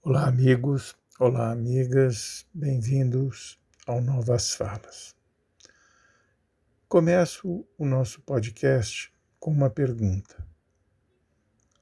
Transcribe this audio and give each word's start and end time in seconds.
Olá, 0.00 0.28
amigos, 0.28 0.96
olá, 1.18 1.50
amigas, 1.50 2.46
bem-vindos 2.54 3.58
ao 3.84 4.00
Novas 4.00 4.54
Falas. 4.54 5.14
Começo 6.88 7.66
o 7.76 7.84
nosso 7.84 8.22
podcast 8.22 9.12
com 9.40 9.50
uma 9.50 9.68
pergunta: 9.68 10.46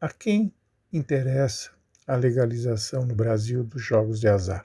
A 0.01 0.09
quem 0.09 0.53
interessa 0.91 1.73
a 2.07 2.17
legalização 2.17 3.05
no 3.05 3.15
Brasil 3.15 3.63
dos 3.63 3.83
jogos 3.83 4.19
de 4.19 4.29
azar? 4.29 4.65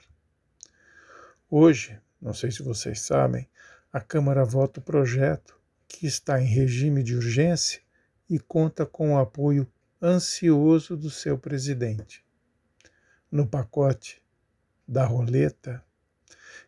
Hoje, 1.50 2.00
não 2.20 2.32
sei 2.32 2.50
se 2.50 2.62
vocês 2.62 3.02
sabem, 3.02 3.46
a 3.92 4.00
Câmara 4.00 4.46
vota 4.46 4.80
o 4.80 4.82
projeto 4.82 5.60
que 5.86 6.06
está 6.06 6.40
em 6.40 6.46
regime 6.46 7.02
de 7.02 7.14
urgência 7.14 7.82
e 8.30 8.40
conta 8.40 8.86
com 8.86 9.12
o 9.12 9.18
apoio 9.18 9.70
ansioso 10.00 10.96
do 10.96 11.10
seu 11.10 11.38
presidente 11.38 12.21
no 13.32 13.46
pacote 13.46 14.20
da 14.86 15.06
roleta 15.06 15.82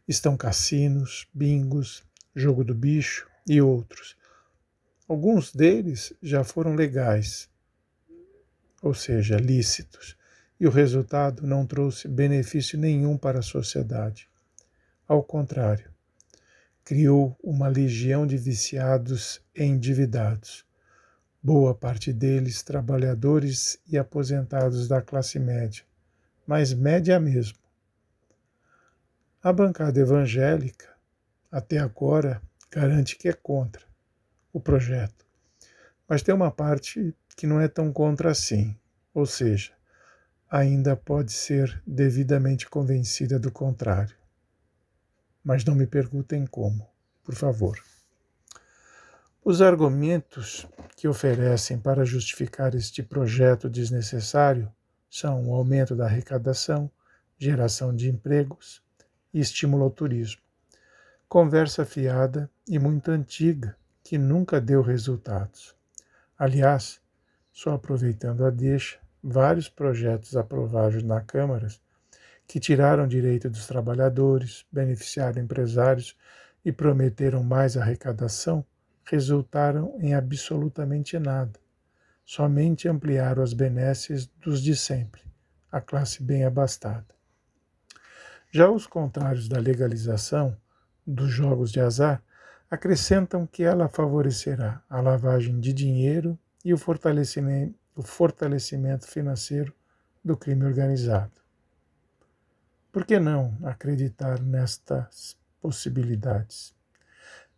estão 0.08 0.34
cassinos, 0.34 1.28
bingos, 1.34 2.02
jogo 2.34 2.64
do 2.64 2.74
bicho 2.74 3.28
e 3.46 3.60
outros. 3.60 4.16
Alguns 5.06 5.54
deles 5.54 6.14
já 6.22 6.42
foram 6.42 6.74
legais, 6.74 7.50
ou 8.80 8.94
seja, 8.94 9.36
lícitos, 9.36 10.16
e 10.58 10.66
o 10.66 10.70
resultado 10.70 11.46
não 11.46 11.66
trouxe 11.66 12.08
benefício 12.08 12.78
nenhum 12.78 13.18
para 13.18 13.40
a 13.40 13.42
sociedade. 13.42 14.26
Ao 15.06 15.22
contrário, 15.22 15.92
criou 16.82 17.36
uma 17.42 17.68
legião 17.68 18.26
de 18.26 18.38
viciados 18.38 19.38
e 19.54 19.62
endividados, 19.62 20.64
boa 21.42 21.74
parte 21.74 22.10
deles 22.10 22.62
trabalhadores 22.62 23.78
e 23.86 23.98
aposentados 23.98 24.88
da 24.88 25.02
classe 25.02 25.38
média 25.38 25.84
mas 26.46 26.72
média 26.72 27.18
mesmo. 27.18 27.58
A 29.42 29.52
bancada 29.52 30.00
evangélica, 30.00 30.88
até 31.50 31.78
agora, 31.78 32.40
garante 32.70 33.16
que 33.16 33.28
é 33.28 33.32
contra 33.32 33.82
o 34.52 34.60
projeto, 34.60 35.24
mas 36.08 36.22
tem 36.22 36.34
uma 36.34 36.50
parte 36.50 37.14
que 37.36 37.46
não 37.46 37.60
é 37.60 37.68
tão 37.68 37.92
contra 37.92 38.30
assim, 38.30 38.76
ou 39.12 39.26
seja, 39.26 39.72
ainda 40.50 40.96
pode 40.96 41.32
ser 41.32 41.82
devidamente 41.86 42.68
convencida 42.68 43.38
do 43.38 43.50
contrário. 43.50 44.16
Mas 45.42 45.64
não 45.64 45.74
me 45.74 45.86
perguntem 45.86 46.46
como, 46.46 46.88
por 47.22 47.34
favor. 47.34 47.78
Os 49.44 49.60
argumentos 49.60 50.66
que 50.96 51.06
oferecem 51.06 51.78
para 51.78 52.04
justificar 52.04 52.74
este 52.74 53.02
projeto 53.02 53.68
desnecessário 53.68 54.72
são 55.14 55.48
o 55.48 55.54
aumento 55.54 55.94
da 55.94 56.06
arrecadação, 56.06 56.90
geração 57.38 57.94
de 57.94 58.10
empregos 58.10 58.82
e 59.32 59.38
estímulo 59.38 59.84
ao 59.84 59.90
turismo. 59.90 60.42
Conversa 61.28 61.84
fiada 61.84 62.50
e 62.66 62.80
muito 62.80 63.12
antiga, 63.12 63.76
que 64.02 64.18
nunca 64.18 64.60
deu 64.60 64.82
resultados. 64.82 65.72
Aliás, 66.36 67.00
só 67.52 67.74
aproveitando 67.74 68.44
a 68.44 68.50
deixa, 68.50 68.98
vários 69.22 69.68
projetos 69.68 70.36
aprovados 70.36 71.04
na 71.04 71.20
Câmara 71.20 71.68
que 72.44 72.58
tiraram 72.58 73.06
direito 73.06 73.48
dos 73.48 73.68
trabalhadores, 73.68 74.66
beneficiaram 74.72 75.40
empresários 75.40 76.16
e 76.64 76.72
prometeram 76.72 77.40
mais 77.44 77.76
arrecadação, 77.76 78.66
resultaram 79.04 79.96
em 80.00 80.12
absolutamente 80.12 81.16
nada 81.20 81.63
somente 82.24 82.88
ampliaram 82.88 83.42
as 83.42 83.52
benesses 83.52 84.26
dos 84.40 84.62
de 84.62 84.74
sempre, 84.74 85.22
a 85.70 85.80
classe 85.80 86.22
bem 86.22 86.44
abastada. 86.44 87.14
Já 88.50 88.70
os 88.70 88.86
contrários 88.86 89.48
da 89.48 89.58
legalização 89.58 90.56
dos 91.06 91.30
jogos 91.30 91.70
de 91.70 91.80
azar 91.80 92.22
acrescentam 92.70 93.46
que 93.46 93.62
ela 93.62 93.88
favorecerá 93.88 94.82
a 94.88 95.00
lavagem 95.00 95.60
de 95.60 95.72
dinheiro 95.72 96.38
e 96.64 96.72
o 96.72 96.78
fortalecimento, 96.78 97.74
o 97.94 98.02
fortalecimento 98.02 99.06
financeiro 99.06 99.74
do 100.24 100.36
crime 100.36 100.64
organizado. 100.64 101.32
Por 102.90 103.04
que 103.04 103.18
não 103.18 103.58
acreditar 103.64 104.40
nestas 104.40 105.36
possibilidades? 105.60 106.74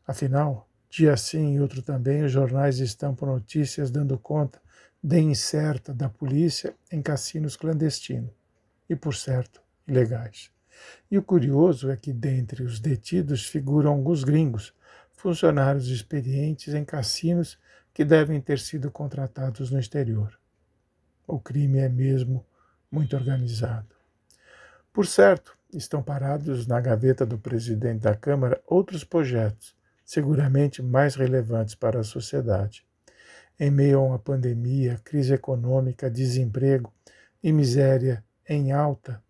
Afinal, 0.07 0.66
Dia 0.89 1.17
sim 1.17 1.55
e 1.55 1.61
outro 1.61 1.83
também, 1.83 2.25
os 2.25 2.33
jornais 2.33 2.79
estampam 2.79 3.27
notícias 3.27 3.91
dando 3.91 4.19
conta 4.19 4.61
de 5.03 5.21
incerta 5.21 5.93
da 5.93 6.09
polícia 6.09 6.75
em 6.91 7.03
cassinos 7.03 7.57
clandestinos 7.57 8.31
e, 8.89 8.97
por 8.97 9.15
certo, 9.15 9.61
ilegais. 9.87 10.51
E 11.11 11.19
o 11.19 11.23
curioso 11.23 11.91
é 11.91 11.97
que 11.97 12.13
dentre 12.13 12.63
os 12.63 12.81
detidos 12.81 13.47
figuram 13.47 13.93
alguns 13.93 14.25
gringos, 14.25 14.75
funcionários 15.13 15.89
experientes 15.89 16.75
em 16.75 16.85
cassinos 16.85 17.59
que 17.93 18.05
devem 18.05 18.41
ter 18.41 18.59
sido 18.59 18.91
contratados 18.91 19.71
no 19.71 19.79
exterior. 19.79 20.39
O 21.27 21.41
crime 21.41 21.79
é 21.79 21.89
mesmo 21.89 22.45
muito 22.91 23.17
organizado. 23.17 23.95
Por 24.93 25.07
certo, 25.07 25.57
estão 25.73 26.03
parados 26.03 26.67
na 26.67 26.81
gaveta 26.81 27.27
do 27.27 27.39
presidente 27.39 28.01
da 28.01 28.15
Câmara 28.15 28.61
outros 28.67 29.05
projetos 29.05 29.76
seguramente 30.07 30.81
mais 30.81 31.17
relevantes 31.17 31.75
para 31.75 32.01
a 32.01 32.05
sociedade. 32.05 32.87
Em 33.59 33.71
meio 33.71 33.99
a 33.99 34.03
uma 34.03 34.19
pandemia, 34.19 35.01
crise 35.03 35.35
econômica, 35.35 36.11
desemprego 36.11 36.93
e 37.43 37.53
miséria 37.53 38.25
em 38.49 38.71
alta, 38.71 39.21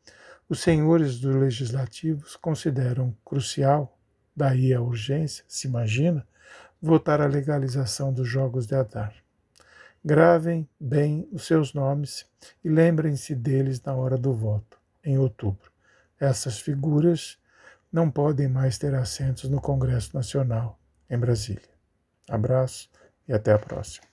os 0.48 0.60
senhores 0.60 1.18
dos 1.18 1.34
legislativos 1.34 2.36
consideram 2.36 3.16
crucial, 3.24 3.98
daí 4.34 4.72
a 4.72 4.80
urgência, 4.80 5.44
se 5.48 5.66
imagina, 5.66 6.26
votar 6.80 7.20
a 7.20 7.26
legalização 7.26 8.12
dos 8.12 8.28
jogos 8.28 8.66
de 8.66 8.74
azar. 8.74 9.12
Gravem 10.04 10.68
bem 10.78 11.28
os 11.32 11.46
seus 11.46 11.74
nomes 11.74 12.26
e 12.62 12.68
lembrem-se 12.68 13.34
deles 13.34 13.82
na 13.82 13.94
hora 13.94 14.16
do 14.16 14.32
voto, 14.32 14.78
em 15.02 15.18
outubro. 15.18 15.72
Essas 16.20 16.60
figuras 16.60 17.38
não 17.96 18.10
podem 18.10 18.46
mais 18.46 18.76
ter 18.76 18.94
assentos 18.94 19.48
no 19.48 19.58
Congresso 19.58 20.14
Nacional, 20.14 20.78
em 21.08 21.18
Brasília. 21.18 21.70
Abraço 22.28 22.90
e 23.26 23.32
até 23.32 23.54
a 23.54 23.58
próxima. 23.58 24.06